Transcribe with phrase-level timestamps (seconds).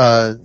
[0.00, 0.38] 呃，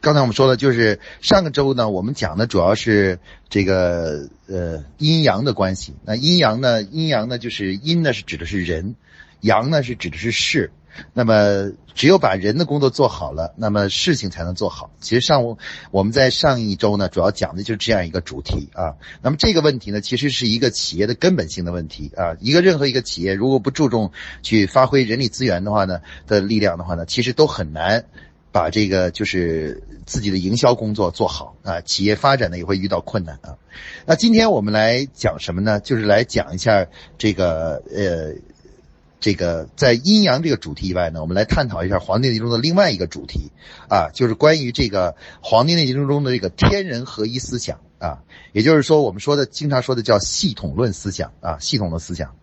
[0.00, 3.18] 刚才我们说的就是上个周呢，我们讲的主要是
[3.48, 5.96] 这个呃阴阳的关系。
[6.04, 8.94] 那阴阳呢，阴阳呢就是阴呢是指的是人，
[9.40, 10.70] 阳呢是指的是事。
[11.12, 14.90] 那么只有把人的工作做好了，那么事情才能做好。
[15.00, 15.58] 其实上午
[15.90, 18.96] 我们在上一周呢，主要讲的就是这样一个主题啊。
[19.22, 22.36] 那么这个问题呢，其实是一个企业的根本性的问题啊。
[22.40, 24.10] 一个任何一个企业如果不注重
[24.42, 28.04] 去发挥人力资源的话呢，的力量的话呢，其实都很难
[28.52, 31.80] 把这个就是自己的营销工作做好啊。
[31.82, 33.56] 企业发展呢也会遇到困难啊。
[34.06, 35.80] 那今天我们来讲什么呢？
[35.80, 38.34] 就是来讲一下这个呃。
[39.20, 43.52] 这个在阴阳这个主题以外呢，我们来探讨一下《黄帝内经》中的另外一个主题，
[43.88, 48.20] 啊，就是关于这个《黄帝内经》中的这个天人合一思想啊，
[48.52, 52.34] 也就是说我们说的经常说的叫系统论思想啊，系统的思想。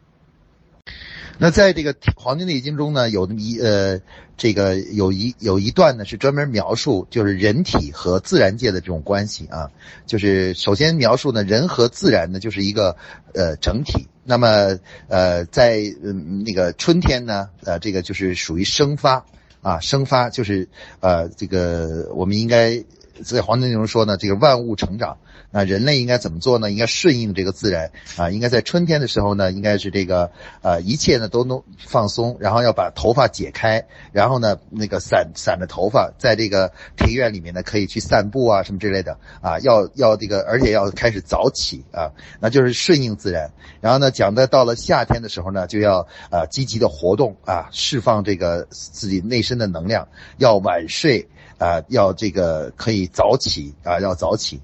[1.39, 3.99] 那在这个《黄帝内经》中呢，有那么一呃，
[4.37, 9.71] 这个有一有一段呢是专门描述就是人体和自然界的这种关系啊，
[10.05, 12.97] 就是首先描述呢人和自然呢就是一个
[13.33, 14.07] 呃整体。
[14.27, 19.25] 那么呃在嗯那个春天呢，呃这个就是属于生发
[19.61, 20.67] 啊，生发就是
[20.99, 22.83] 呃这个我们应该
[23.23, 25.17] 在《黄帝内经》中说呢，这个万物成长。
[25.49, 26.69] 那人类应该怎么做呢？
[26.69, 30.29] 应该顺应这个自然啊，应该在春天的时候呢，应该是这个
[30.61, 43.49] 呃一切呢都能放松，然后要把头发解开，然后呢那个散散的头发在这个庭院里面呢可以去散步啊什么之类的啊，要要这个而且要开始早起啊，那就是顺应自然。
[43.79, 54.59] 然后呢讲的到了夏天的时候呢，就要啊积极的活动啊，释放这个自己内身的能量，要晚睡啊，要这个可以早起啊，要早起。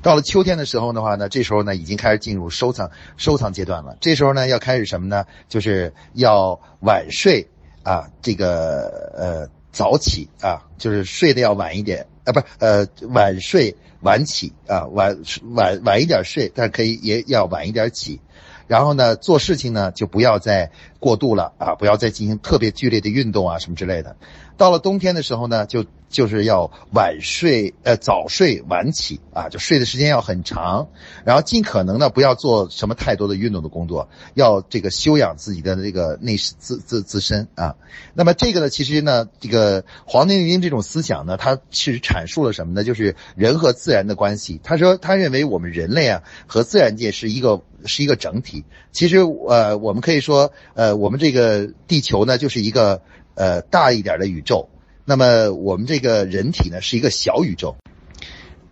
[0.00, 3.96] 到了秋天的时候的话呢，这时候呢已经开始进入收藏收藏阶段了。
[4.00, 5.24] 这时候呢要开始什么呢？
[5.48, 7.48] 就是要晚睡
[7.82, 15.18] 啊，这个呃早起啊，就是睡得要晚一点啊，不呃晚睡晚起啊，晚
[15.50, 18.20] 晚晚一点睡，但是可以也要晚一点起。
[18.68, 24.16] 然后呢，做事情呢就不要再过度了啊，不要再进行特别剧烈的运动啊什么之类的。
[24.56, 30.88] 到了冬天的时候呢，就就是要晚睡，呃，早睡晚起啊，就睡的时间要很长，
[31.24, 37.76] 然后尽可能呢不要做什么太多的运动的工作，要这个修养自己的这个内自自自身啊。
[38.14, 42.82] 那么这个呢，其实呢，这个《黄帝内经》这种思想呢，它其实阐述了什么呢？
[42.82, 44.60] 就是人和自然的关系。
[44.64, 48.64] 他说，他认为我们人类啊和自然界是一个是一个整体。
[48.90, 53.02] 其实，呃，我们可以说，呃，我们这个地球呢就是一个。
[53.40, 54.68] 呃，大一点的宇宙，
[55.04, 57.76] 那么我们这个人体呢是一个小宇宙，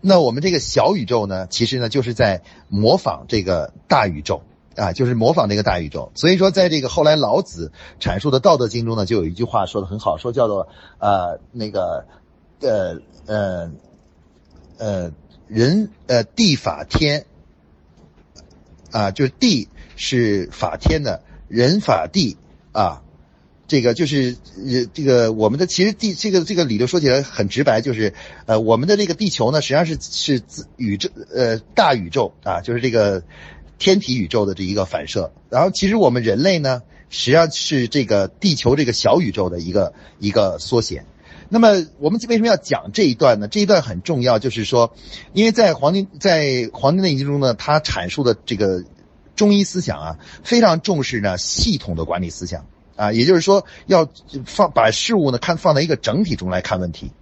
[0.01, 4.43] 那我们这个小宇宙呢，其实呢就是在模仿这个大宇宙
[4.75, 6.11] 啊，就是模仿这个大宇宙。
[6.17, 10.67] 所以说，在这个后来老子阐述的《道德经》中呢，就有一句话说的很好，说叫做
[10.99, 12.07] 呃那个
[12.61, 13.71] 呃呃
[14.79, 15.13] 呃
[15.47, 17.25] 人呃地法天
[18.91, 22.37] 啊，就是地是法天的，人法地
[22.73, 23.03] 啊。
[23.69, 28.15] 这个就是呃，这个我们的其实地这个这个理论说起来很直白，就是
[28.45, 33.25] 呃，我们的这个地球呢，实际上是是自宇宙呃大宇宙啊，就是这个
[33.77, 35.33] 天体宇宙的这一个反射。
[35.51, 41.05] 然后其实我们人类呢，实际上是这个地球这个小宇宙的一个一个缩写。
[41.49, 43.49] 那么我们为什么要讲这一段呢？
[43.49, 44.95] 这一段很重要，就是说，
[45.33, 48.85] 因为在黄帝在《黄帝内经》中呢，他阐述的这个
[49.37, 52.67] 中医思想啊，非常重视呢系统的管理思想。
[52.97, 54.09] 啊，也就是说，要
[54.47, 57.13] 放把事物呢看放在一个整体中来看问题。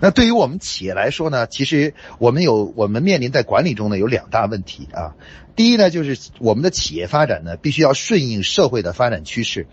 [0.00, 5.14] 那对于我们企业来说呢，其实我们有我们面临在管理中呢有两大问题啊。
[5.54, 9.68] 第一呢，就是我们的企业发展呢必须要顺应社会的发展趋势。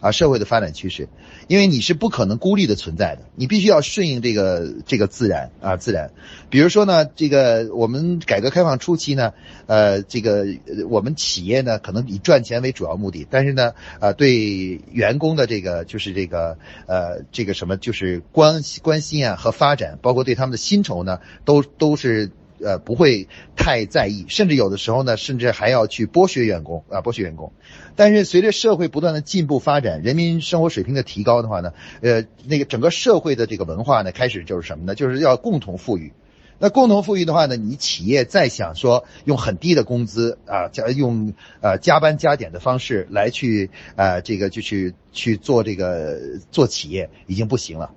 [0.00, 1.08] 啊，社会的发展趋势，
[1.48, 6.10] 因为你是不可能孤立的存在的，你必须要顺应这个这个自然啊，自然。
[6.50, 9.32] 比如说呢，这个我们改革开放初期呢，
[9.66, 10.46] 呃，这个
[10.88, 22.30] 我们企业呢可能以赚钱为主要目的，但是呢，呃，对员工的这个就是这个呃这个什么就是关关心啊和发展，包括对他们的薪酬呢，都都是。
[22.62, 27.52] 呃，不会太在意，甚至有的时候呢，甚至还要去剥削员工啊，剥削员工。
[27.96, 34.94] 但是随着社会不断的进步发展，人民生活水平的提高的话呢，呃，那个整个社会的这个文化呢，开始就是什么呢？
[34.94, 36.12] 就是要共同富裕。
[36.60, 46.18] 那共同富裕的话呢，你企业再想说用很低的工资啊，加用呃加班加点的方式来去啊，这个就去去做这个
[46.50, 47.92] 做企业已经不行了，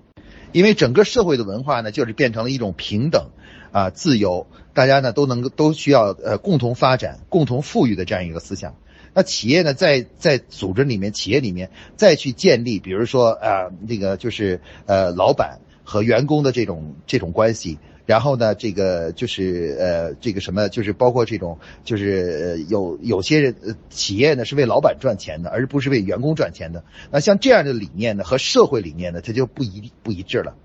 [0.52, 3.32] 因为整个社会的文化呢，就是变成了一种平等。
[3.72, 8.76] 啊，自由，大家呢都能够都需要呃共同发展、共同富裕的这样一个思想，
[9.14, 17.80] 那企业呢，在在组织里面、企业里面再去建立，比如说啊，那个就是呃，老板和员工的这种这种关系。
[18.08, 26.84] 然后呢，这个就是呃，这个什么，就是包括这种，就是呃有有些人呃企业呢是为老板赚钱的，而不是为员工赚钱的。
[27.12, 30.56] 那像这样的理念呢，和社会理念呢，它就不一不一致了。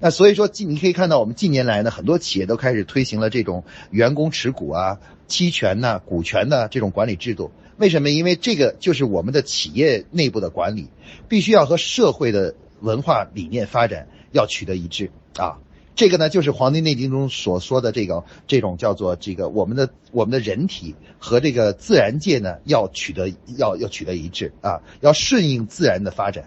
[0.00, 7.50] 那所以说，近你可以看到，我们近年来呢，很多企业都开始推行了这种员工持股啊、期权呐、股权的这种管理制度。
[7.78, 8.10] 为什么？
[8.10, 10.88] 因为这个就是我们的企业内部的管理，
[11.28, 15.58] 必须要和社会的文化理念发展要取得一致啊。
[15.96, 26.44] 这个呢，就是《黄帝内经》中所说的这个这种叫做这个我们的我们的人体和这个自然界呢，要取得要要取得一致啊，要顺应自然的发展。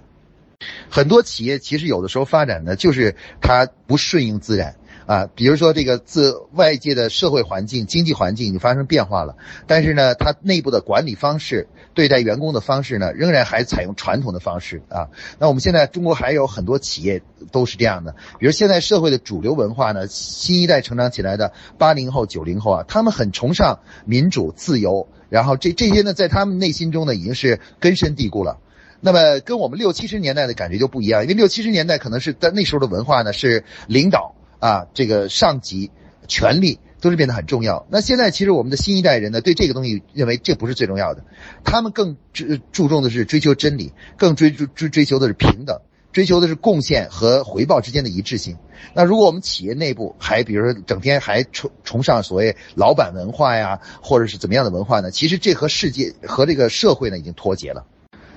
[0.90, 4.76] 很多企业其实有的时候发展呢，就是它不顺应自然。
[5.08, 9.36] 啊，比如说这个自外界的社会环境、经济环境已经发生变化了，
[9.68, 15.10] 但是呢，它内部的管理方式、对待员工的方式呢，仍然还采用传统的方式啊。
[15.38, 17.22] 那我们现在中国还有很多企业
[17.52, 28.60] 都是这样的，比如现在社会的主流文化呢，新一代成长起来的八零后、九零后啊，他们很崇尚民主、自由，然后这这些呢，在他们内心中呢，已经是根深蒂固了。
[29.02, 34.36] 那么跟我们六七十年代的感觉就不一样，因为六七十年代可能是在那时候的文化呢，是领导。
[34.62, 35.90] 啊，这个上级
[36.28, 37.88] 权力都是变得很重要。
[37.90, 41.26] 那现在其实我们的新一代人呢，对这个东西认为这不是最重要的，
[41.64, 45.82] 他们更注注重的是追求真理，更追追追追求的是平等，
[46.12, 48.56] 追求的是贡献和回报之间的一致性。
[48.94, 55.10] 那如果我们企业内部还比如说整天还崇崇尚所谓老板文化呀，或者是怎么样的文化呢？
[55.10, 57.88] 其实这和世界和这个社会呢已经脱节了。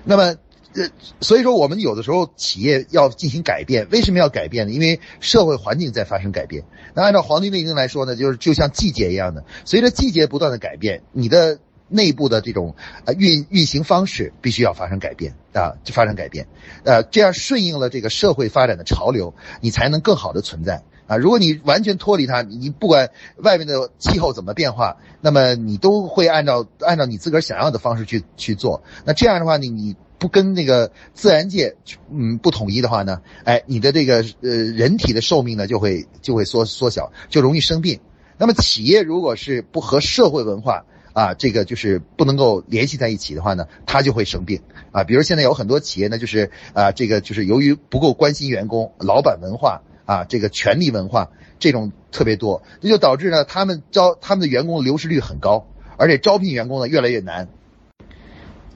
[0.05, 0.37] 那么。
[0.75, 0.88] 呃，
[1.21, 4.73] 所以说我们有的时候企业要进行改变，为什么要改变呢？
[4.73, 6.65] 因为社会环境在发生改变。
[6.94, 12.75] 那按照《黄帝内经》来说呢，就是就像季节一样的，随着季节不断的改变，你的内部的这种
[13.05, 16.49] 呃运运行方式必须要发生改变啊，就发生改变，
[16.85, 21.17] 呃，这样顺应了这个社会发展的潮流，你才能更好的存在啊。
[21.17, 28.82] 如果你完全脱离它，你不管外面的气候怎么变化，那么你都会按照按照你自个儿想要的方式去去做。
[29.05, 29.94] 那这样的话，你你。
[30.25, 31.76] 不跟那个自然界，
[32.11, 38.00] 嗯，不统一的话呢，哎，你的这个呃人体的寿命呢就会就会缩缩小，就容易生病。
[38.38, 44.62] 那么企业如果是不和社会文化啊，这个就是不能够联系在一起的话呢，它就会生病
[44.93, 45.05] 啊。
[45.05, 55.67] 比如现在有很多企业呢，就是啊，这个就是由于不够关心员工，老板文化啊，这个权力文化这种特别多，这就导致呢，他们招他们的员工流失率很高，
[55.99, 57.47] 而且招聘员工呢越来越难。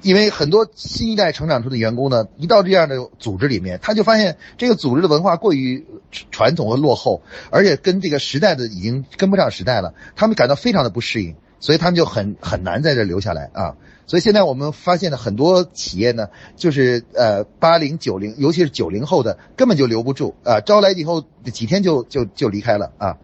[0.03, 5.87] 因为很多新一代成长出的员工呢，一到这样的组织里面，他就发现这个组织的文化过于
[6.31, 13.75] 传统和落后，而且跟这个时代的已经跟不上时代了，他们感到非常的不适应，所以他们就很很难在这留下来啊。
[14.07, 23.19] 所以现在我们发现的很多企业呢，就是呃八零九零，尤其是九零后的根本就留不住啊，招来以后几天就就就离开了啊。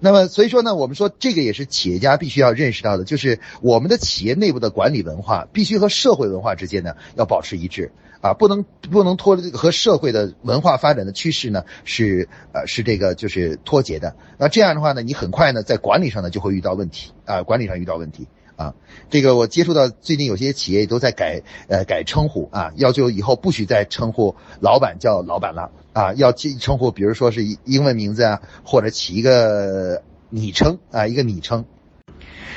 [0.00, 14.16] 那么，所以说呢，我们说这个也是企业家必须要认识到的，就是我们的企业内部的管理文化必须和社会文化之间呢要保持一致啊，不能不能脱和社会的文化发展的趋势呢是呃是这个就是脱节的。
[14.38, 18.26] 那这样的话呢，你很快呢在管理上呢就会遇到问题啊，管理上遇到问题。
[18.56, 18.72] 啊，
[19.10, 31.64] 这个我接触到最近有些企业都在改，呃，改称呼啊，要求以后不许再称呼老板叫老板了啊，要称呼，比如说是英文名字啊，或者起一个昵称啊，一个昵称。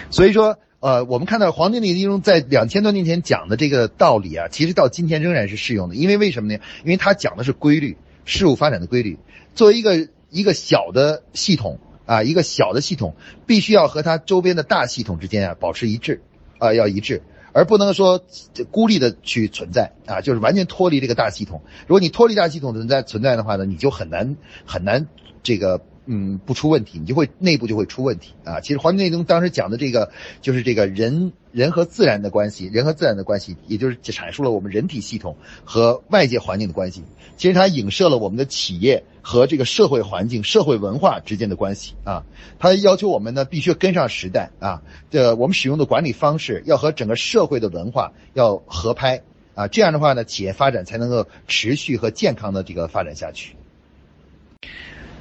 [0.09, 5.95] 所以说，呃，我们看到《黄帝内经》中在两千多年前讲的这个道理啊，其实到今天仍然是适用的。
[5.95, 6.59] 因为为什么呢？
[6.83, 9.17] 因为它讲的是规律，事物发展的规律。
[9.55, 11.79] 作为一个一个小的系统。
[12.05, 16.23] 啊，一个小的系统必须要和它周边的大系统之间啊保持一致，
[16.57, 17.21] 啊要一致，
[17.53, 18.23] 而不能说
[18.71, 21.61] 孤立的去存在啊，就是完全脱离这个大系统。
[21.87, 25.07] 如果你脱离大系统存在存在的话呢，你就很难很难
[25.43, 25.81] 这个。
[26.11, 28.59] 嗯，不出问题，你就会内部就会出问题啊。
[28.61, 30.11] 其实《黄帝内经》当时讲的这个，
[30.41, 37.03] 就是这个人人和自然的关系，人和自然的关系，也就是阐述了我们人体系统和外界环境的关系。
[37.37, 42.23] 其实它影射了我们的企业和这个社会环境、社会文化之间的关系啊。
[42.57, 44.81] 它要求我们呢，必须跟上时代啊。
[45.11, 49.21] 这我们使用的管理方式要和整个社会的文化要合拍
[49.53, 49.67] 啊。
[49.67, 53.55] 这样的话呢，企业发展才能够持续和健康的这个发展下去。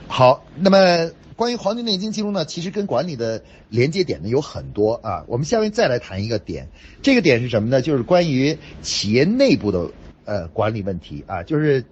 [0.09, 5.23] 好，那么关于《黄帝内经》其中呢，其实跟管理的连接点呢有很多啊。
[5.29, 6.67] 我们下面再来谈一个点，
[7.03, 7.83] 这个点是什么呢？
[7.83, 9.88] 就是关于企业内部的
[10.25, 11.43] 呃管理问题啊。
[11.43, 11.85] 就是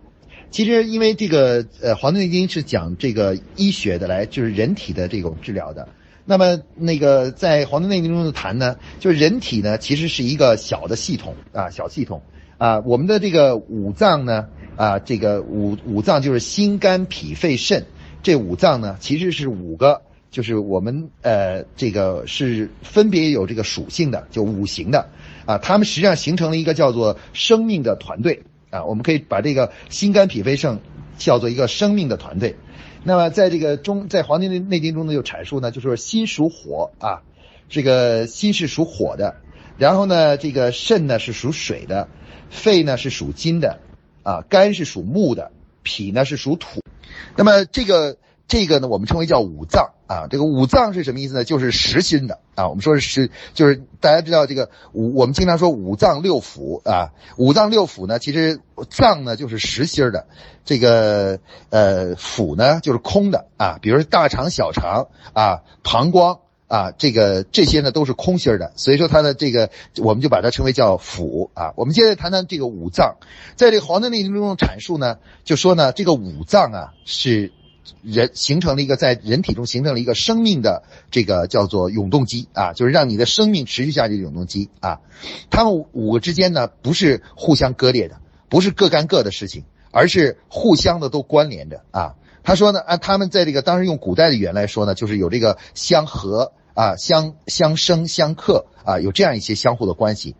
[0.51, 5.87] 其实因为这个呃《黄帝内经》是讲这个医学的来，就是人体的这种治疗的。
[6.25, 12.21] 那么那个在《黄帝内经》中的谈呢，就是人体呢其实是一个小的系统啊，小系统
[12.59, 17.85] 啊，我们的这个五脏呢啊，这个五五脏就是心肝脾肺肾
[18.27, 20.03] 这五脏呢，其实是五个，
[20.33, 25.09] 就是我们呃这个是分别有这个属性的，就五行的
[25.45, 30.81] 啊，它们实际上形成了一个叫做生命的团队啊，我们可以把这个心肝脾肺肾
[31.17, 32.57] 叫做一个生命的团队。
[33.05, 37.23] 那么在这个中，在《黄帝内经》中呢，就阐述呢，就是说心属火啊，
[37.69, 39.37] 这个心是属火的，
[39.79, 42.09] 然后呢，这个肾呢是属水的，
[42.51, 43.79] 肺呢是属金的，
[44.25, 45.53] 啊，肝是属木的，
[45.85, 46.81] 脾呢是属土。
[47.37, 48.17] 那么这个。
[48.49, 50.29] 这个呢，我们称为叫五脏啊。
[50.31, 51.43] 这个五脏是什么意思呢？
[51.43, 52.69] 就是实心的啊。
[52.69, 57.11] 我们说是实，就是大家知道这个五，我们经常说五脏六腑啊。
[57.39, 60.29] 五脏六腑呢，其实脏呢就是实心的，
[60.65, 63.79] 这个呃腑呢就是空的啊。
[63.83, 68.73] 比如大肠、小肠啊、膀胱啊，这个这些呢都是空心的。
[68.77, 71.73] 所以说它的这个，我们就把它称为叫腑啊。
[71.77, 73.17] 我们接着谈谈这个五脏，
[73.57, 77.53] 在这个《黄帝内经》中的阐述呢，就说呢这个五脏啊是。
[78.03, 80.83] 人形成了一个在人体中形成了一个生命的
[81.13, 84.99] 这个叫做永动机啊，就是让你的生命持续下去的永动机啊。
[85.51, 88.17] 他们五个之间呢不是互相割裂的，
[88.49, 92.17] 不是各干各的事情，而是互相的都关联着啊。
[92.47, 100.37] 他说呢，按他们在这个当时用古代的语言来说呢，就是有这个相合啊、相相生、相克啊，有这样一些相互的关系。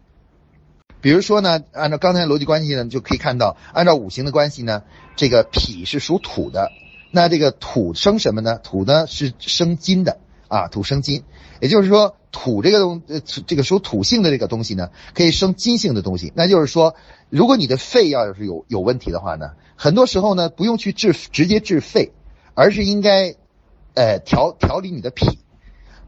[1.01, 4.85] 比如说呢，按照刚才逻辑关系呢，就可以看到，按照五行的关系呢，
[5.17, 6.71] 这个脾是属土的。
[7.11, 8.61] 那这个土生什么呢？
[8.63, 11.25] 土呢是生金的啊，土生金，
[11.61, 16.35] 也就是说土这个东呃这个属土性的这个东西呢，可以生金性的东西。
[16.37, 16.95] 那就是说，
[17.31, 22.13] 如果你的肺要是有有问题的话呢，很多时候呢不用去治直接治肺，
[22.53, 23.37] 而是应该，
[23.95, 25.39] 呃调调理你的脾，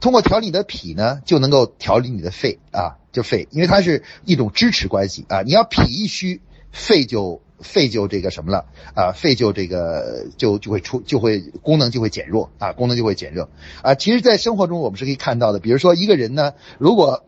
[0.01, 5.41] 通过调理你的脾呢，就能够调理你的肺啊，就肺，因为它是一种支持关系啊。
[5.41, 7.41] 你要脾一虚，肺就。
[7.61, 9.13] 肺就这个什么了啊？
[9.13, 13.49] 肺就这个就就会出就会功能就会减弱啊，功能就会减弱
[13.83, 13.95] 啊。
[13.95, 17.25] 其实，在生活中我们是可以看到的，比如说一个人呢，如果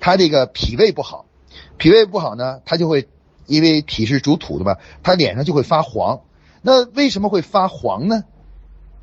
[0.00, 1.26] 他这个脾胃不好，
[1.78, 3.08] 脾胃不好呢，他就会
[3.46, 6.22] 因为脾是主土的嘛，他脸上就会发黄。
[6.62, 8.24] 那为什么会发黄呢？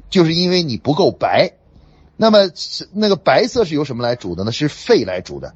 [0.10, 1.54] 就是因为你不够白。
[2.18, 2.50] 那么
[2.92, 4.52] 那个白色是由什么来煮的呢？
[4.52, 5.56] 是肺来煮的。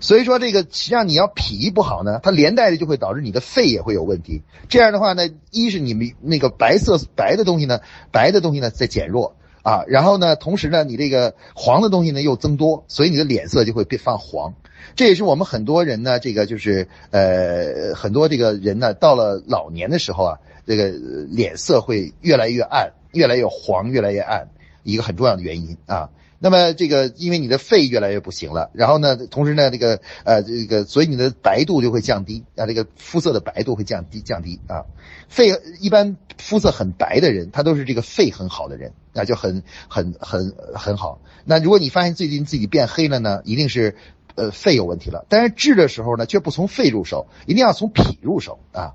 [0.00, 4.42] 所以说这个实际上你要脾不好呢，它连带的就会导致你的肺也会有问题。
[4.68, 14.54] 这样的话呢，一是你们那个白色白的东西呢，白的东西呢在减弱啊，然后呢，同时呢，你这个黄的东西呢又增多，所以你的脸色就会变泛黄。
[14.94, 24.48] 这也是我们很多人呢，这个就是呃很多这个人呢，到了老年的时候啊，这个脸色会越来越暗，越来越黄，越来越暗，
[24.82, 26.10] 一个很重要的原因啊。
[26.38, 34.84] 那么这个，因为你的肺越来越不行了，然后呢，同时呢，这个呃，这个，所以你的白度就会降低啊，这个肤色的白度会降低降低啊。
[35.28, 41.20] 肺一般肤色很白的人，他都是这个肺很好的人，那就很很很很好。
[41.44, 43.96] 那如果你发现最近自己变黑了呢，一定是
[44.34, 45.24] 呃肺有问题了。
[45.30, 48.92] 但是治的时候呢，却不从肺入手，一定要从脾入手啊。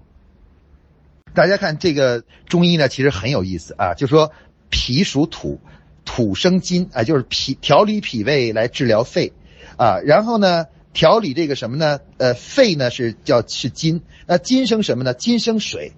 [1.34, 4.32] 大家看这个中医呢，其实很有意思啊，就说
[4.70, 5.60] 脾属土。
[6.06, 9.34] 土生金啊，就是脾调理脾胃来治疗肺，
[9.78, 12.00] 啊，然后呢调理这个什么呢？
[12.18, 15.14] 呃，肺呢是叫是金，那金生什么呢？
[15.14, 15.94] 金生水，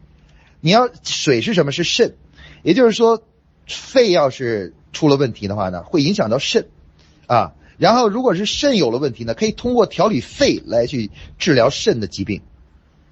[0.60, 1.72] 你要水是什么？
[1.72, 2.16] 是肾，
[2.64, 3.24] 也就是说，
[3.68, 6.68] 肺要是出了问题的话呢，会影响到肾，
[7.28, 12.42] 啊，然后如果是肾有了问题呢，可以通过调理肺来去治疗肾的疾病。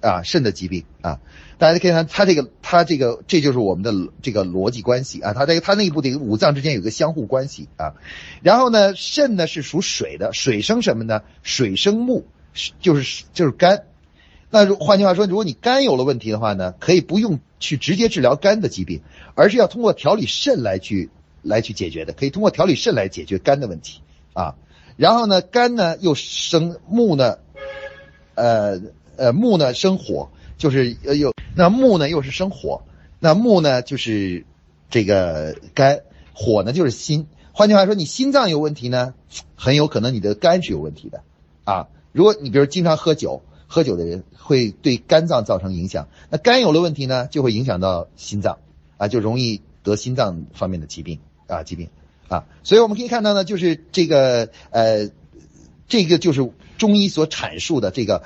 [0.02, 1.20] 啊，肾的疾病啊，
[1.60, 5.34] 大家可以看它这个，它这个，这就是我们的这个逻辑关系啊。
[5.34, 7.92] 它这个，它内部的五脏之间有个相互关系啊。
[8.40, 11.20] 然后呢，肾呢是属水的，水生什么呢？
[11.42, 12.24] 水生木，
[12.80, 13.84] 就是就是肝。
[14.48, 19.02] 那换句话说，如果你肝有了问题的话呢，可以不用去直接治疗肝的疾病，
[19.34, 21.10] 而是要通过调理肾来去
[21.42, 22.14] 来去解决的。
[22.14, 24.00] 可以通过调理肾来解决肝的问题
[24.32, 24.54] 啊。
[24.96, 27.36] 然后呢，肝呢又生木呢，
[28.34, 28.80] 呃。
[29.16, 32.82] 呃，木呢生火，就是呃有那木呢又是生火，
[33.18, 34.44] 那木呢就是
[34.90, 36.02] 这个肝，
[36.34, 37.26] 火呢就是心。
[37.52, 39.14] 换句话说，你心脏有问题呢，
[39.56, 41.22] 很有可能你的肝是有问题的
[41.64, 41.88] 啊。
[42.12, 48.58] 如果你比如经常喝酒，喝酒的人会对肝脏造成影响，那肝有了问题呢，就会影响到心脏
[48.98, 51.88] 啊，就容易得心脏方面的疾病啊疾病
[52.28, 52.44] 啊。
[52.64, 55.08] 所以我们可以看到呢，就是这个呃，
[55.88, 58.22] 这个就是中医所阐述的这个。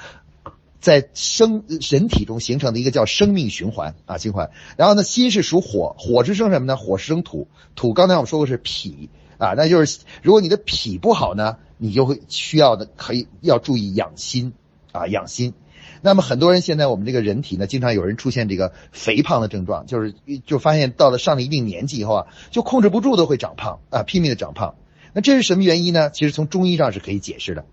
[0.84, 6.76] 在生人体中形成的一个叫生命循环啊循环，然后呢，心是属火，火是生什么呢？
[6.76, 14.52] 火是生土，土刚才我们说过是脾啊，那就是如果你的脾不好呢，你就会需要的可以要注意养心
[14.92, 15.54] 啊，养心。
[16.02, 20.14] 那么很多人现在我们这个人体呢，经常有人出现这个肥胖的症状，就是
[20.44, 24.74] 就发现到了上了一定年纪以后啊，就控制不住的会长胖啊，拼命的长胖。
[25.14, 26.10] 那这是什么原因呢？
[26.10, 27.64] 其实从中医上是可以解释的。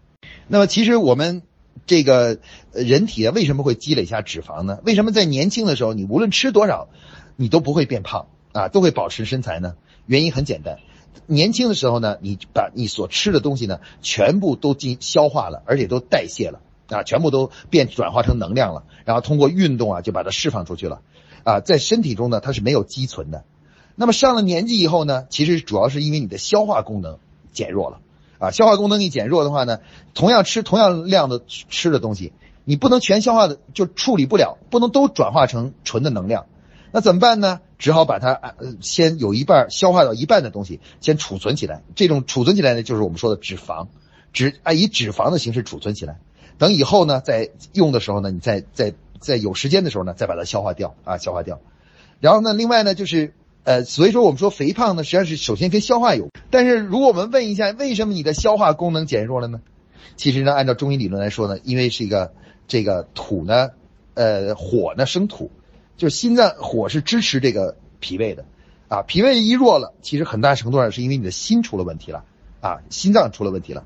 [0.47, 1.41] 那么其实我们
[1.85, 2.39] 这个
[2.73, 4.79] 人体啊，为什么会积累下脂肪呢？
[4.85, 6.87] 为什么在年轻的时候你无论吃多少，
[7.35, 9.75] 你都不会变胖啊，都会保持身材呢？
[10.05, 10.79] 原因很简单，
[11.27, 16.61] 年轻的时候呢，你把你所吃的东西呢，全部都进消化了，而且都代谢了。
[16.87, 21.01] 啊，全部都变转化成能量了，然后通过运动啊，就把它释放出去了，
[21.45, 23.45] 啊，在身体中呢，它是没有积存的。
[23.95, 27.19] 那么上了年纪以后呢，其实主要是因为你的消化功能
[27.53, 28.01] 减弱了，
[28.41, 29.79] 啊，消化功能一减弱的话呢，
[30.15, 32.33] 同样吃同样量的吃的东西，
[32.65, 36.47] 你不能全消化的，就处理不了，不能都转化成纯的能量，
[36.91, 37.61] 那怎么办呢？
[37.77, 43.87] 只好把它呃先有一半消化到一半的东西先储存起来，这种储存起来呢，就是我们说的脂肪，
[44.33, 46.19] 脂啊以脂肪的形式储存起来。
[46.57, 51.59] 等以后呢，在用的时候呢，你再再再有时间的时候呢，再把它消化掉啊，消化掉。
[52.19, 56.29] 然后呢，另外呢，就是呃，所以说我们说肥胖呢，实际上是首先跟消化有。
[56.49, 59.61] 但是如果我们问一下，为什么你的消化功能减弱了呢？
[60.15, 62.33] 其实呢，按照中医理论来说呢，因为是一个
[62.67, 63.69] 这个土呢，
[64.15, 65.51] 呃，火呢生土，
[65.95, 68.45] 就是心脏火是支持这个脾胃的，
[68.87, 72.25] 啊，脾胃一弱了，其实很大程度上是因为你的心出了问题了，
[72.61, 73.85] 啊，心脏出了问题了。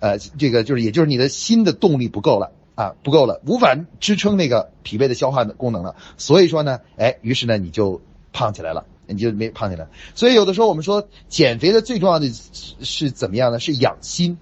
[0.00, 5.96] 呃，这个就是，也就是你的心的动力不够了啊，不够了，无法支撑那个脾胃的消化的功能了。
[6.16, 8.00] 所以说呢，哎，于是呢，你就
[8.32, 9.88] 胖起来了，你就没胖起来。
[10.14, 12.30] 所以有的时候我们说减肥的最重要的
[12.80, 13.58] 是怎么样呢？
[13.58, 14.38] 是养心，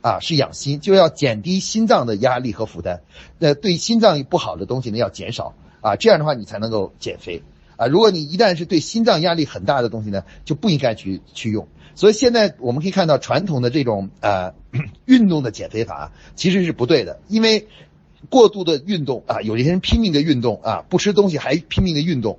[0.00, 3.00] 啊，是养心，就要减低心脏的压力和负担。
[3.38, 7.42] 那对心脏不好的东西呢，要减少啊，这样的话你才能够减肥
[7.76, 7.86] 啊。
[7.86, 11.66] 如果你一旦是对心脏压力很大的东西呢，就不应该去去用。
[11.94, 14.54] 所以现在我们可以看到，传统的这种呃
[15.04, 17.68] 运动的减肥法其实是不对的，因为
[18.30, 22.38] 过度的运动啊，有些人拼命的运动啊，不吃东西还拼命的运动，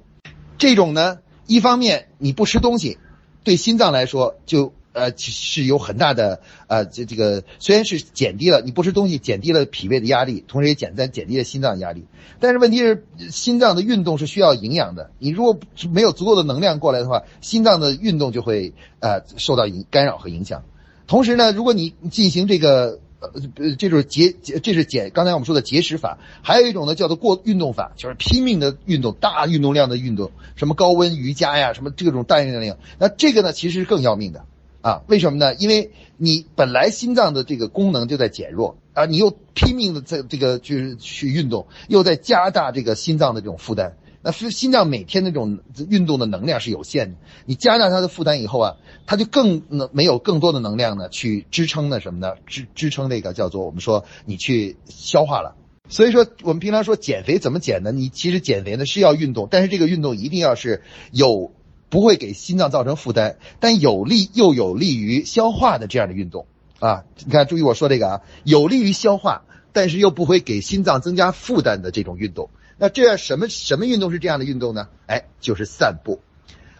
[0.58, 2.98] 这种呢，一方面你不吃东西，
[3.44, 4.74] 对心脏来说就。
[4.96, 12.06] 呃，是有很大的呃，这这个虽然是减低了你不吃东西，减低了脾胃的压力，同时也减在减低了心脏压力。
[12.40, 15.58] 但是问题是，心脏的运动是需要营养的，你如果
[15.90, 20.64] 没有足够的能量过来的话，心脏的运动就会呃受到影干扰和影响。
[21.08, 23.00] 同时呢，如果你进行这个。
[23.34, 25.10] 呃，这就是节节，这是减。
[25.12, 32.78] 刚才我们说的节食法，还有一种呢，叫做过运动法，就是拼命的运动，大运动量的运动，什么高温瑜伽呀，什么这种大运动量。
[33.00, 34.46] 那这个呢，其实是更要命的。
[34.82, 35.56] 啊，为什么呢？
[35.56, 43.96] 因为你本来心脏的这个功能就在减弱啊，你又拼命的在这个就是去运动，又在加大这个心脏的这种负担。
[44.24, 45.60] 那心脏每天那种
[45.90, 52.34] 运动的能量是有限的，你加大它的负担以后啊，它就更能没有更多的能量呢去支撑那什么呢？
[52.48, 55.56] 支支撑那个叫做我们说你去消化了。
[55.90, 57.92] 所以说我们平常说减肥怎么减呢？
[57.92, 60.82] 你其实减肥呢是要运动，但是这个运动一定要是
[61.12, 61.52] 有。
[61.90, 66.48] 不会给心脏造成负担，但有利又有利于消化的这样的运动
[66.80, 67.04] 啊！
[67.24, 72.50] 你看，注意我说这个啊，有利于消化，但是又不会给心脏增加负担的这种运动。
[72.78, 74.88] 那这样什么什么运动是这样的运动呢？
[75.08, 76.22] 哎，就是散步，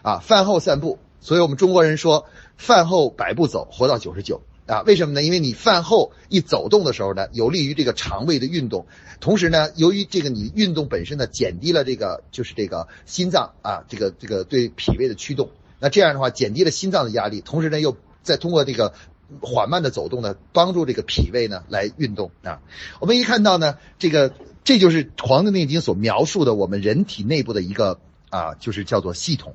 [0.02, 0.98] 啊，饭后散步。
[1.20, 2.26] 所以我们中国人说，
[2.56, 4.42] 饭后百步走，活到九十九。
[4.66, 5.22] 啊，为什么呢？
[5.22, 8.86] 因为你饭后一走动的时候呢，有利于这个肠胃的运动，
[9.20, 18.94] 同时呢，由于这个你运动本身呢，减低了这个就是这个心脏啊，这个这个对脾胃的驱动，那这样的话减低了心脏的压力，同时呢，又再通过这个
[19.42, 22.62] 缓慢的走动呢，帮助这个脾胃呢来运动啊。
[23.00, 24.32] 我们一看到呢，这个
[24.64, 28.00] 这就是《黄帝内经》所描述的我们人体内部的一个
[28.30, 29.54] 啊，就是叫做系统。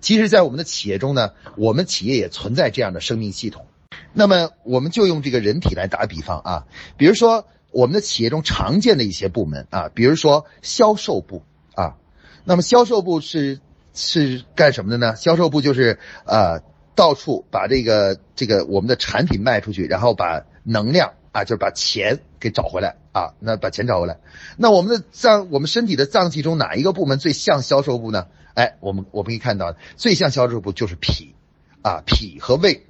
[0.00, 3.66] 其实，在我们的企业中呢，我们企业也存在这样的生命系统。
[4.12, 6.66] 那么我们就用这个人体来打比方啊，
[6.96, 11.42] 比如说我们的企业中常见的一些部门啊，比如说销售部
[11.74, 11.96] 啊，
[12.44, 13.60] 那么销售部是
[13.92, 15.16] 是干什么的呢？
[15.16, 16.60] 销售部就是呃
[16.94, 24.16] 到处把这个这个我们的产品卖出去，然后把能量啊，就是把钱给找回来啊，那把钱找回来。
[24.56, 28.26] 那我们的脏，我们身体的脏器中哪一个部门最像销售部呢？
[28.54, 31.34] 哎，我们我们可以看到最像销售部就是脾
[31.82, 32.86] 啊，脾和胃。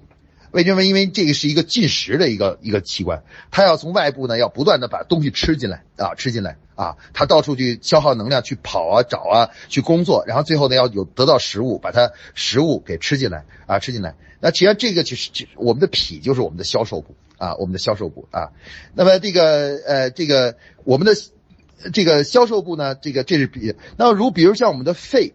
[0.53, 0.85] 为什么？
[0.85, 14.15] 因为这个是一个进食的一个一个器官，它要从外部呢，要不断的把东西吃进来啊，吃进来啊，它到处去消耗能量，去跑啊，找啊，去工作，然后最后呢，要有得到食物，把它食物给吃进来啊，吃进来。
[14.39, 18.51] 那其实这个就是我们的脾，就是我们的销售部啊，我们的销售部啊。
[18.95, 21.15] 那么这个呃，这个我们的
[21.93, 25.35] 这个销售部呢，这个这是比那如比如像我们的肺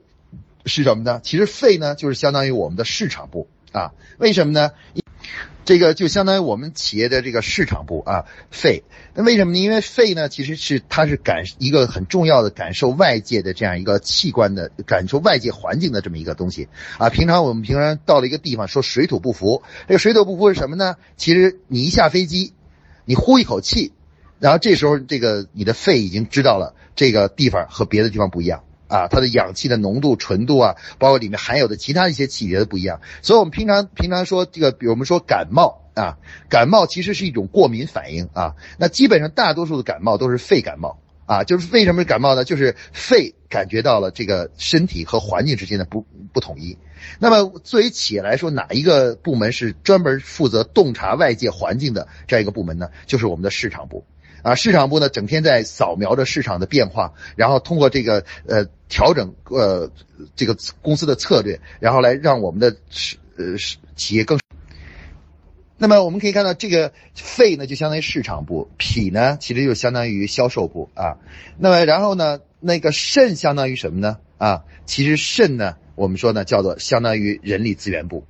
[0.65, 1.21] 是什么呢？
[1.23, 3.47] 其实肺呢，就是相当于我们的市场部。
[3.71, 3.93] 啊。
[4.17, 4.71] 为什么呢？
[5.63, 8.83] 这个就相当于我们企业的这个市场部啊，肺。
[9.13, 9.59] 那为什么呢？
[9.59, 17.09] 因为肺呢，其实是它是感一个很重要的感受外界的这样一个器官的，感受外界环境的这么一个东西啊。
[17.09, 20.95] 平常我们平常到了一个地方，说水土不服，这个水土不服是什么呢？
[21.15, 22.53] 其实你一下飞机，
[23.05, 23.93] 你呼一口气，
[24.39, 28.63] 然后这时候这个你的肺已经知道了这个地方和别的地方不一样。
[28.91, 32.99] 啊，它的氧气的浓度、纯度啊，包括里面含有的其他一些气体都不一样。
[33.21, 36.17] 所以，我们平常平常说这个，比如我们说感冒啊，
[36.49, 38.55] 感冒其实是一种过敏反应啊。
[38.77, 42.43] 那基本上大多数的感冒都是肺感冒啊，就是为什么感冒呢？
[42.43, 46.77] 就是肺感觉到了这个身体和环境之间的不不统一。
[47.17, 52.89] 那么，作为企业来说，哪一个部门是专门负责洞察外界环境的这样一个部门呢？
[53.05, 54.05] 就是我们的市场部。
[54.43, 59.91] 啊，市场部呢整天在扫描着市场的变化，然后通过这个呃调整呃
[60.35, 62.75] 这个公司的策略，然后来让我们的
[63.37, 63.55] 呃
[63.95, 64.39] 企业更。
[65.77, 71.17] 那么我们可以看到，这个肺呢就相当于市场部，脾呢其实就相当于销售部啊。
[71.57, 74.17] 那么然后呢，那个肾相当于什么呢？
[74.37, 78.25] 啊，其实肾呢我们说呢叫做相当于人力资源部，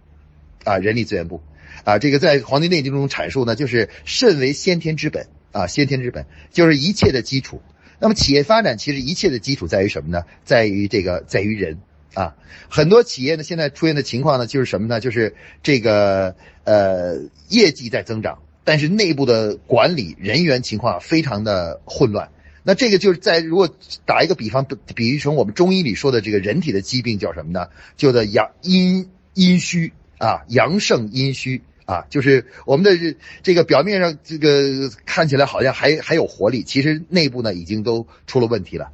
[0.64, 1.42] 啊人力资源部，
[1.84, 5.28] 啊这个在《黄帝内经》中阐述呢，就是肾为先天之本。
[5.52, 7.62] 啊，先天之本就是一切的基础。
[8.00, 10.24] 那么企业发展其实一切的基础在于什么呢？
[10.44, 11.78] 在于这个，在于人
[12.16, 12.36] 啊。
[12.68, 15.00] 很多企业呢现在出现的情况呢就是什么呢？
[15.00, 22.30] 就是这个呃业绩在增长，但是内部的管理人员情况非常的混乱。
[22.64, 23.70] 那这个就是在如果
[24.06, 27.68] 打一个比方，比喻成我们中医里说的这个人体的疾病叫什么呢？
[27.98, 31.62] 叫做阳阴阴虚啊，阳盛阴虚。
[31.92, 38.92] 啊，就是我们的这个表面上这个看起来好像还还有活力，其实内部呢已经都出了问题了。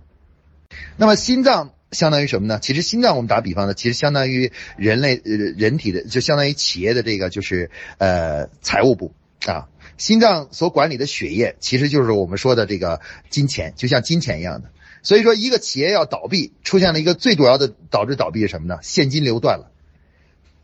[0.95, 2.57] 那么心脏相当于什么呢？
[2.59, 9.13] 其实心脏我们打比方呢，其实相当于人类呃人体的，就相当于企业的这个就是呃财务部
[9.45, 9.67] 啊。
[9.97, 14.71] 心脏所管理的血液，其实就是我们说的这个金钱，就像金钱一样的。
[15.03, 18.79] 所以说，一个企业要倒闭，出现了一个最主要的导致倒闭是什么呢？
[18.81, 19.71] 现金流断了。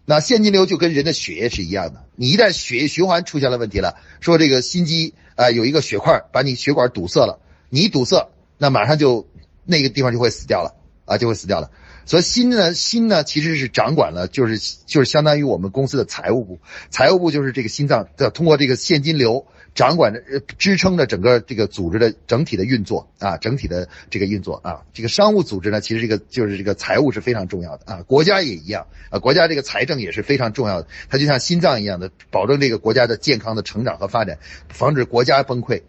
[0.06, 7.40] 那现金流就跟人的血液是一样的，你一旦血液循环出现了问题了，说这个心肌啊有一个血块把你血管堵塞了，
[7.70, 9.28] 你一堵塞，那马上就
[9.66, 11.72] 那个地方就会死掉了啊，就会死掉了。
[12.06, 19.46] 所以心呢，心呢其实是掌管了，就是就是相当于我们公司的财务部，财务部就是这个心脏的，通过这个现金流。
[19.76, 20.22] 掌管着、
[20.58, 34.38] 支撑着整个这个组织的整体的运作啊，整体的这个运作啊，这个商务组织呢，其实这个就是这个财务是非常重要的啊，国家也一样啊，国家这个财政也是非常重要的，它就像心脏一样的，保证这个国家的健康的成长和发展，
[34.70, 35.82] 防止国家崩溃。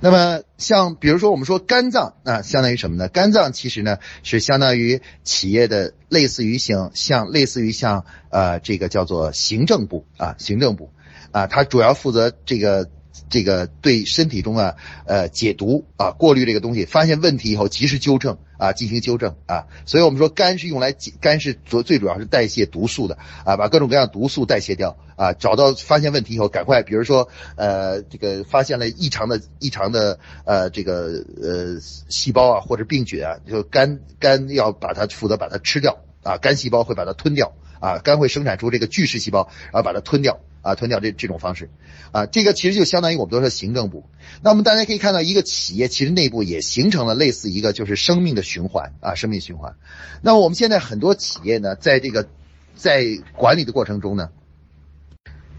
[0.00, 3.08] 那么像比如说我们说肝脏啊，相当于什么呢？
[3.08, 10.90] 肝脏其实呢是相当于企业的类似于像像类似于像呃这个叫做行政部啊，行政部。
[11.32, 12.88] 啊，它主要负责这个
[13.28, 14.74] 这个对身体中啊
[15.06, 40.40] 呃解毒啊过滤这个东西，发现问题以后及时纠正啊进行纠正啊，所以我们说肝是用来肝是主最主要是代谢毒素的啊，把各种各样毒素代谢掉啊，找到发现问题以后赶快，比如说呃这个发现了异常的异常的呃这个呃细胞啊或者病菌啊，就肝肝要把它负责把它吃掉啊，肝细胞会把它吞掉啊，肝会生产出这个巨噬细胞，然后把它吞掉。
[40.62, 41.68] 啊，吞掉这这种方式，
[42.12, 44.04] 啊，这个其实就相当于我们都说行政部。
[44.42, 49.74] 那我们大家可以看到，一个企业其实内部也形成了类似一个就是生命的循环啊，生命循环。
[50.22, 52.28] 那么我们现在很多企业呢，在这个
[52.76, 53.04] 在
[53.36, 54.30] 管理的过程中呢，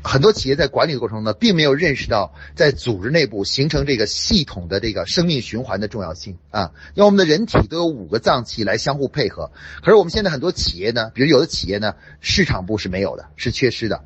[0.02, 6.72] 很多企业在管理的过程中呢，并没有认识到在组织内部形成这个系统的这个生命循环的重要性啊。
[6.96, 14.02] 因为我们的人体都有五个脏器来相互配合，可是我们现在很多企业呢，比如有的企业呢，市场部是没有的，是缺失的。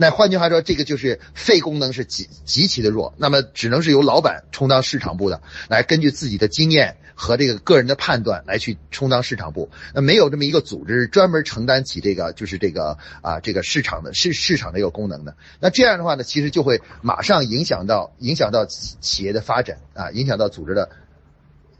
[0.00, 9.68] 那换句话说，这个就是肺功能是极极其的弱，那么只能是由老板充当市场部的，来根据自己的经验和这个个人的判断来去充当市场部。
[9.94, 15.36] 那没有这么一个组织专门承担起这个，就是这个啊这个市场的市市场的一个功能的。
[15.60, 20.88] 那这样的话呢，其实就会马上影响到影响到企业的发展啊，影响到组织的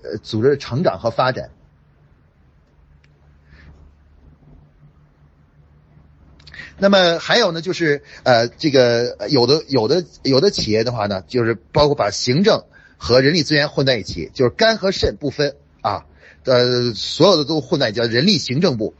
[0.02, 1.48] 呃组织的成长和发展。
[6.80, 12.64] 那么还有呢，就是呃，这个有的有的有的企业的话呢，就是包括把行政
[12.96, 16.06] 和人力资源混在一起，就是肝和肾不分啊，
[16.44, 18.94] 呃，所有的都混在一起叫人力行政部。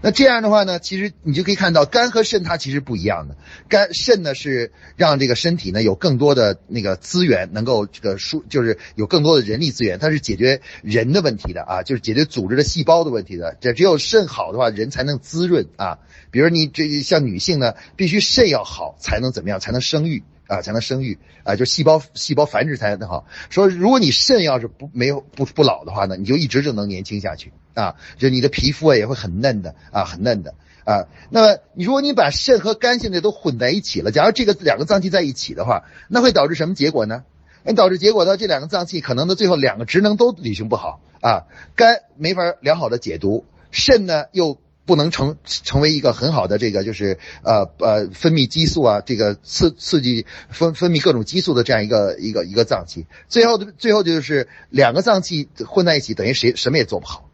[0.00, 3.36] 那这样的话呢，其实你就可以看到肝和肾它其实不一样的。
[3.68, 13.56] 肝肾呢是让这个身体呢有更多的那个资源，能够这个输就是有更多的人力资源，它是解决人的问题的啊，就是解决组织的细胞的问题的。
[13.60, 15.98] 这只有肾好的话，人才能滋润啊。
[16.30, 23.26] 比如你这像女性呢，必须肾要好才能怎么样，才能生育啊，才能生育啊，就细胞细胞繁殖才能好。
[23.50, 27.52] 说如果你肾要是不没有不不老的话呢，你就一直就能年轻下去。
[27.78, 31.06] 啊，就你的皮肤啊也会很嫩的啊，很嫩的啊。
[31.30, 37.22] 那么如果你把肾和肝现在都混在一起了，假如这个两个脏器在一起的话，那会导致什么结果呢？
[37.62, 41.44] 那导致结果呢，这两个脏器可能呢最后两个职能都履行不好啊。
[41.76, 53.06] 肝没法良好的解毒，肾呢又不能成成为一个很好的这个就是呃呃分泌激素啊，这个刺刺激分分泌各种激素的这样一个一个一个脏器。
[53.28, 57.27] 最后最后就是两个脏器混在一起，等于谁什么也做不好。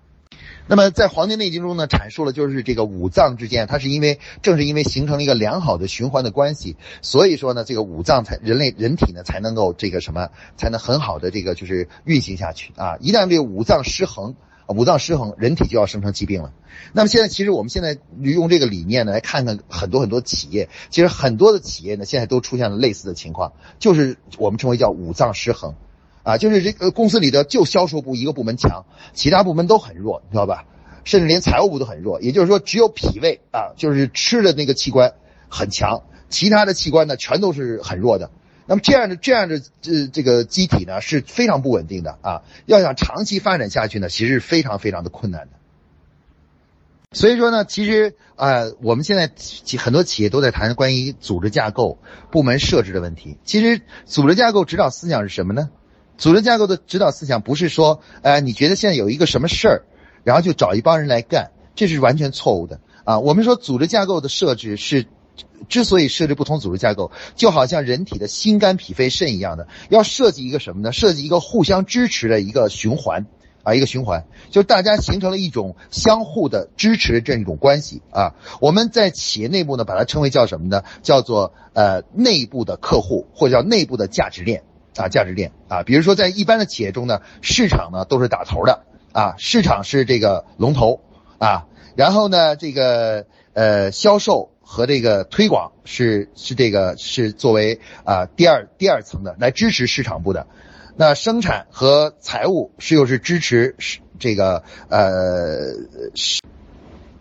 [0.66, 12.96] 那么在《黄帝内经》中呢，阐述了就是这个五脏之间，它是因为正是因为形成了一个良好的循环的关系，所以说呢，这个五脏才人类人体呢才能够这个什么，才能很好的这个就是运行下去啊。
[13.00, 14.36] 一旦这个五脏失衡，
[14.68, 16.54] 五脏失衡，人体就要生成疾病了。
[16.94, 25.74] 那么现在其实我们现在用这个理念呢，来看看很多很多企业，其实很多的企业呢，现在都出现了类似的情况，就是我们称为叫五脏失衡。
[26.24, 30.64] 啊，就是这个公司里的就销售部一个部门强，其他部门都很弱，你知道吧？
[31.04, 32.20] 甚至连财务部都很弱。
[32.22, 35.12] 也就是说，只有脾胃啊，就是吃的那个器官
[35.48, 38.30] 很强，其他的器官呢全都是很弱的。
[38.66, 45.50] 那么这样的这样的这这个机体呢是非常不稳定的啊，要想长期发展下去呢，其实是非常非常的困难的。
[47.12, 49.30] 所以说呢，其实啊，我们现在
[49.78, 51.98] 很多企业都在谈关于组织架构、
[52.30, 53.36] 部门设置的问题。
[53.44, 55.68] 其实组织架构指导思想是什么呢？
[56.16, 59.82] 组织架构的指导思想不是说，呃，你觉得现在有一个什么事儿，
[60.22, 63.18] 然后就找一帮人来干，这是完全错误的啊。
[63.18, 65.06] 我们说组织架构的设置是，
[65.68, 70.92] 之所以设置不同组织架构，就好像人体的心肝脾肺肾一样的，要设计一个什么呢？
[70.92, 73.26] 设计一个互相支持的一个循环
[73.64, 78.34] 啊，一个循环，就是大家形成了一种相互的支持的这样一种关系啊。
[78.60, 80.84] 我们在企业内部呢，把它称为叫什么呢？
[81.02, 84.62] 叫做呃内部的客户，或者叫内部的价值链。
[84.96, 91.00] 啊，价值链啊，比如说在一般的企业中呢，市场呢都是打头的啊，市场是这个龙头
[91.38, 100.46] 啊，然后呢，这个呃销售和这个推广是是这个是作为啊第二第二层的来支持市场部的，
[100.96, 103.74] 那生产和财务是又是支持
[104.20, 105.74] 这个呃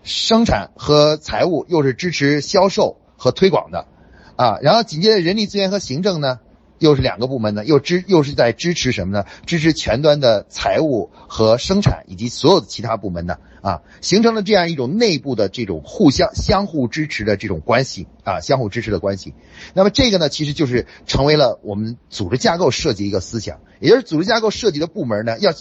[0.04, 3.88] 生产和财务又是支持销售和推广的
[4.36, 6.40] 啊，然后紧接着人力资源和行政呢。
[6.84, 9.26] 又是两个部门呢，又支又是在支持什么呢？
[9.46, 19.34] 支持前端的财务和生产以及所有的其他部门呢啊，形成了这样一种内部的这种互相相互支持的这种关系啊，相互支持的关系。
[19.74, 25.54] 那么这个呢，其实就是成为了我们组织架构设计一个思想，也就是组织架构设计的部门呢，要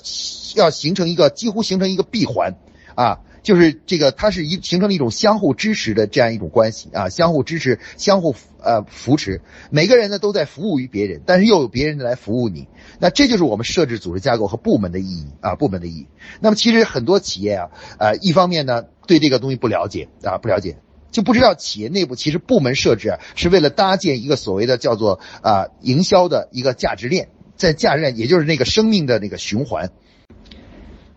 [0.56, 2.56] 要形成一个几乎形成一个闭环
[2.96, 3.20] 啊。
[3.42, 12.68] 就是这个，它是一形成了一种相互支持的这样一种关系啊，相互支持，相互呃扶持，每个人呢都在服务于别人，但是又有别人来服务你，
[13.00, 16.06] 那这就是我们设置组织架构和部门的意义啊，部门的意义。
[16.40, 20.76] 那么其实很多企业啊，呃，一方面呢对这个东西不了解啊，不了解，
[21.10, 29.90] 就不知道企业内部其实部门设置啊是为了搭建一个所谓的叫做啊营销的一个价值链，在价值链也就是那个生命的那个循环。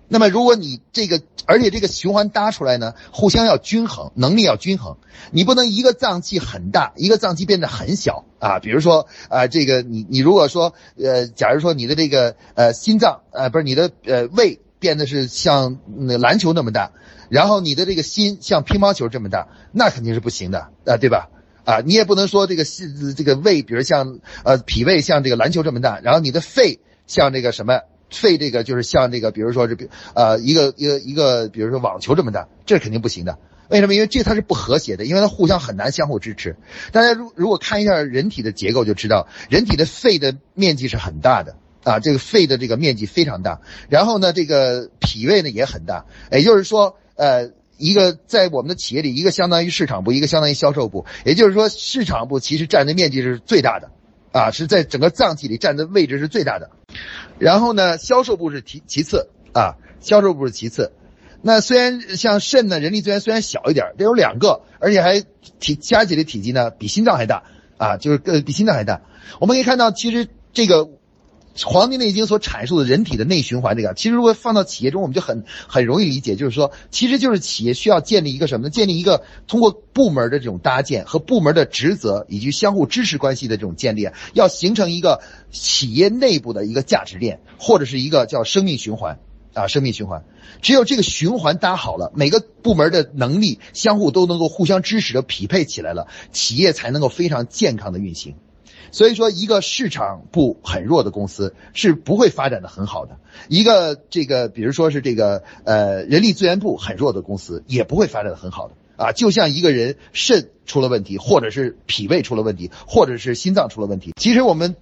[0.07, 4.97] 那么，如果你这个，而且这个循环搭出来呢，互相要均衡，能力要均衡，
[5.31, 8.59] 你不能一个脏器很大，一个脏器变得很小啊。
[8.59, 16.91] 比如说啊，这个你你如果说呃，假如说你的这个呃心脏呃不是你的呃胃变得是像那篮球那么大，
[17.29, 21.29] 然后你的这个心像乒乓球这么大，那肯定是不行的啊，对吧？
[21.65, 27.81] 啊，你也不能说这个心这个胃，比如像呃脾胃像这个篮球这么大，然后你的肺像这个什么？
[28.09, 33.37] 肺这个就是像这个，比如说是比呃一个一个一个，比如说网球这么大，这肯定不行的。
[33.67, 33.95] 为什么？
[33.95, 36.55] 因为这它是不和谐的，因为它互相很难相互支持。
[36.91, 43.61] 大家如如果看一下人体的结构，就知道人体的肺的面积是很大的啊，这个肺的这个面积非常大。
[43.89, 51.07] 然后呢，这个脾胃呢也很大，也就是说，呃，一个在我们的企业里，一个相当于市场部，一个相当于销售部。
[51.25, 53.89] 也就是说，市场部其实占的面积是最大的，
[54.31, 56.69] 啊，是在整个脏器里占的位置是最大的。
[57.39, 60.91] 然后呢，销售部是其其次啊，销售部是其次。
[61.41, 65.23] 那虽然像肾呢，人力资源虽然小一点，得有两个，而且还
[65.59, 67.43] 体加起来体积呢比心脏还大
[67.77, 69.01] 啊，就是呃比心脏还大。
[69.39, 70.85] 我们可以看到，其实这个
[71.63, 78.69] 《黄帝内经》所阐述的人体的内循环这个，其实如果放到企业中，我们就很很容易理解，就是说，其实就是企业需要建立一个什么呢？
[78.69, 89.19] 建立一个通过部门的这种搭建和部门的职责以及相互支持关系的这种建立，要形成一个企业内部的一个价值链，或者是一个叫生命循环
[89.53, 90.25] 啊，生命循环。
[90.61, 98.35] 只有这个循环搭好了，每个部门的能力相互都能够互相支持的匹配起来了，企业才能够非常健康的运行。
[98.91, 103.17] 所以说，一个市场部很弱的公司是不会发展的很好的。
[103.49, 109.11] 一个这个，比如说是这个呃人力资源部很弱的公司，也不会发展的很好的啊。
[109.11, 114.13] 就像一个人肾出了问题，或者是脾胃出了问题，或者是心脏出了问题。
[114.15, 114.75] 其实我们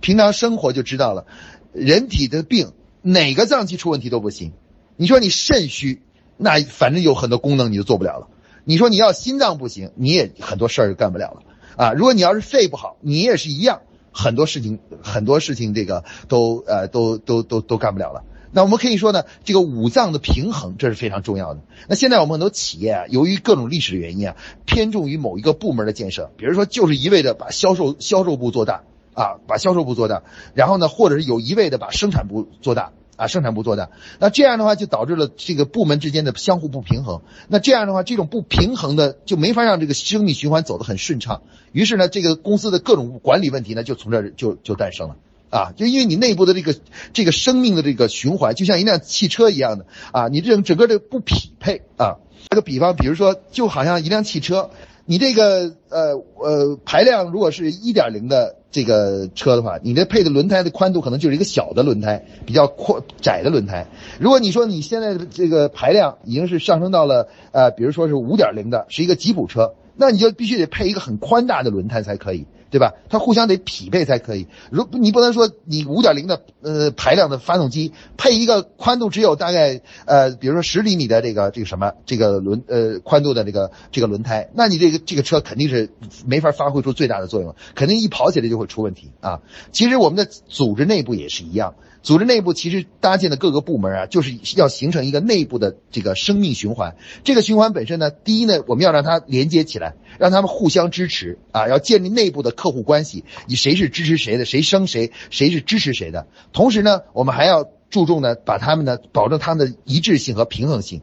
[0.00, 1.26] 平常生活就知道了，
[1.72, 4.52] 人体的病哪个脏器出问题都不行。
[4.96, 6.02] 你说你肾虚，
[6.36, 8.28] 那反正有很多功能你就做不了了。
[8.64, 11.42] 你说你要心脏不行，你也很多事儿就干不了了。
[11.76, 18.24] 啊，如果你要是肺不好，你也是一样，很多事情很多事情这个都呃都都都都干不了了。
[18.52, 21.60] 那我们可以说呢，这个五脏的平衡这是非常重要的。
[21.88, 30.22] 那现在我们很多企业啊，由于各种历史的原因啊，偏重于某一个部门的建设，比如说就是一味的把销售销售部做大啊，把销售部做大，
[30.54, 32.92] 然后呢，或者是有一味的把生产部做大。
[33.16, 37.22] 啊，生产部做的，那这样的话就导致了这个部门之间的相互不平衡。
[37.48, 41.42] 那这样的话，这种不平衡的就没法让这个生命循环走得很顺畅。
[41.72, 45.16] 于是呢，这个公司的各种管理问题呢，就从这儿就就诞生了。
[45.48, 46.74] 啊，就因为你内部的这个
[47.12, 52.16] 这个生命的这个循环，就像一辆汽车一样的啊，你这整个的不匹配啊。
[52.48, 54.70] 打个比方，比如说，就好像一辆汽车。
[55.06, 63.86] 你这个呃呃排量如果是一点零的这个车的话，你这配的轮胎的宽度可能就是一个小的轮胎，比较阔窄的轮胎。
[64.18, 72.46] 如果你说你现在的这个排量已经是上升到了呃，比如说是五点零的，是一个吉普车，那你就必须得配一个很宽大的轮胎才可以。
[72.70, 72.94] 对吧？
[73.08, 74.46] 它互相得匹配才可以。
[74.70, 85.90] 如你不能说你五点零的呃排量的发动机配一个宽度只有大概呃，比如说十厘米的这个这个什么这个轮呃宽度的这个这个轮胎，那你这个这个车肯定是
[86.24, 89.40] 没法发挥出最大的作用，肯定一跑起来就会出问题啊。
[89.72, 91.74] 其实我们的组织内部也是一样。
[92.06, 96.94] 组织内部其实搭建的各个部门啊，就是要形成一个内部的这个生命循环。
[97.24, 106.28] 这个循环本身呢，第一呢，我们要让它连接起来，让他们互相支持啊，要建立内部的客户关系，你谁是支持谁的，谁生谁，谁是支持谁的。
[106.52, 111.02] 同时呢，我们还要注重呢，把他们呢，保证他们的一致性和平衡性。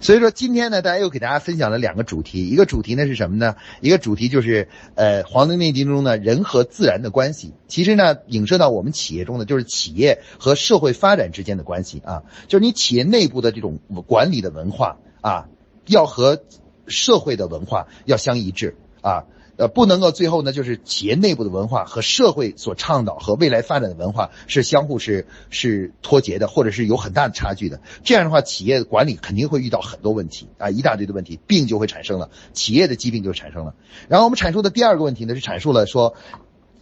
[0.00, 3.56] 所以说今天呢，大家又给大家分享了两个主题，一个主题呢是什么呢？
[3.80, 15.48] 一个主题就是呃《黄帝内经》中呢人和自然的关系，其实呢影射到我们企业中的就是企业和社会发展之间的关系啊，就是你企业内部的这种管理的文化啊，
[15.86, 16.42] 要和
[16.86, 19.24] 社会的文化要相一致啊。
[19.58, 27.80] 呃，不能够最后呢，就是企业内部的文化和社会所倡导和未来发展的文化是相互是是脱节的，或者是有很大的差距的。
[28.04, 33.74] 这样的话，企业管理肯定会遇到很多问题啊，一大堆的问题，病就会产生了，企业的疾病就产生了。
[34.08, 36.14] 然后我们阐述的第二个问题呢，是阐述了说，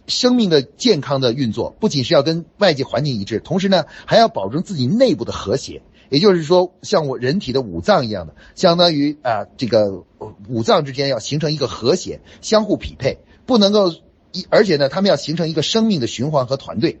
[0.05, 5.81] 生命的健康的运作不仅是要跟外界环境一致，同时呢，还要保证自己内部的和谐。
[6.09, 10.03] 也就是说，像我人体的五脏一样的，相当于啊，这个
[10.47, 13.91] 五脏之间要形成一个和谐，相互匹配，不能够
[14.31, 16.99] 一，而且呢，他们要形成一个生命的循环和团队。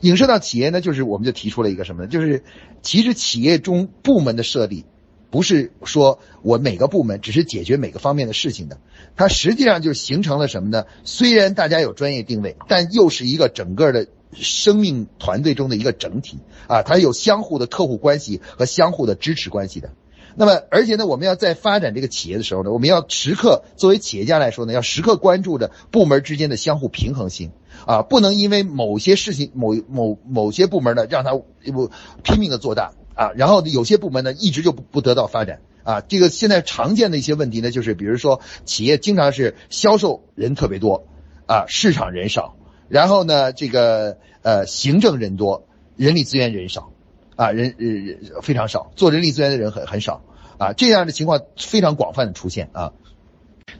[0.00, 2.08] 影射到企业呢，就是我们就提出了一个什么呢？
[2.08, 2.42] 就是
[2.82, 4.84] 其实企业中部门的设立，
[5.30, 8.78] 不是说我每个部门只是解决每个方面的事情的，
[9.16, 10.84] 它实际上就是形成了什么呢？
[11.04, 14.08] 虽然大家有专业定位，但又是一个整个的。
[14.34, 19.90] 生命团队中的一个整体啊，它有相互的客户关系和相互的支持关系的。
[20.36, 27.52] 那么，而且呢，我们要在发展这个企业的时候呢，我们要时刻作为企业家来说呢，要时刻关注着部门之间的相互平衡性
[27.86, 31.34] 啊，不能因为某些事情、某某某些部门呢，让它
[31.72, 31.88] 不
[32.24, 36.00] 拼命的做大啊，然后有些部门呢，一直就不不得到发展啊。
[36.00, 41.06] 这个现在常见的一些问题呢，就是比如说企业经常是销售人特别多
[41.46, 42.56] 啊，市场人少。
[42.88, 45.66] 然后呢，这个呃，行政人多，
[45.96, 46.92] 人力资源人少，
[47.34, 50.22] 啊，人人非常少，做人力资源的人很很少，
[50.58, 52.92] 啊，这样的情况非常广泛的出现啊。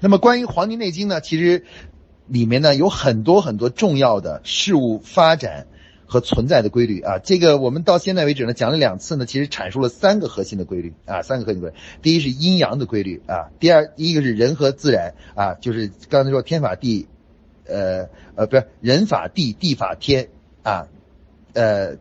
[0.01, 1.65] 那么关于《黄帝内经》呢，其实
[2.27, 5.67] 里面呢有很多很多重要的事物发展
[6.07, 7.19] 和存在的规律啊。
[7.19, 11.77] 这个我们到现在为止呢讲了两次呢，其实阐述了三个核心的规律啊，三个核心规律。
[12.01, 17.07] 第一是阴阳的规律啊，第二第一个是人和自然啊，就是刚才说天法地。
[17.67, 20.29] 呃呃，不是人法地，地法天
[20.63, 20.89] 啊，
[21.53, 21.97] 呃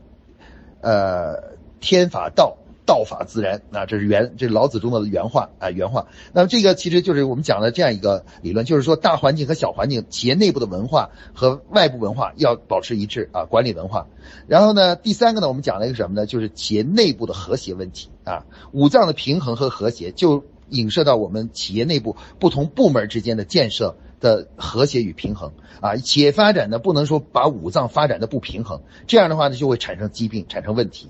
[0.82, 6.08] 呃天法道，道法自然啊，这是原这是老子中的原话啊原话。
[6.34, 14.08] 那么这个其实就是我们讲的这样一个理论，就是说大环境和小环境，企业内部的文化和外部文化要保持一致啊，管理文化。
[14.48, 16.26] 然后呢，第三个呢，我们讲了一个什么呢？
[16.26, 25.52] 就是企业内部的和谐问题啊，五脏的平衡和和谐就影射到我们企业内部不同部门之间的建设的和谐与平衡
[25.82, 25.98] 啊。
[25.98, 31.10] 企业发展呢，不能说把五脏发展的不平衡，这样的话呢，就会产生疾病，产生问题。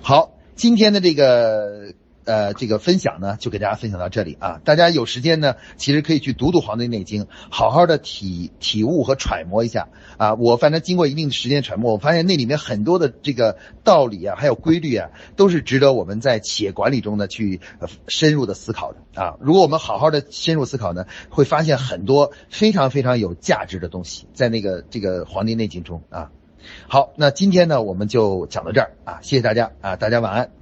[0.00, 1.92] 好，今天的这个
[2.30, 4.60] 呃这个分享呢，就给大家分享到这里啊。
[4.64, 10.34] 大家有时间呢，其实可以去读读《黄帝内经》，好好的体体悟和揣摩一下啊。
[10.34, 17.60] 我反正经过一定的时间揣摩，我发现那里面很多的这个道理啊，还有规律啊，都是值得我们在企业管理中呢去
[18.06, 19.34] 深入的思考的啊。
[19.40, 26.30] 如果我们好好的深入思考呢，会发现很多非常非常有价值的东西在那个这个《黄帝内经》中啊。
[26.86, 30.59] 好，那今天呢，我们就讲到这儿啊，谢谢大家啊，大家晚安。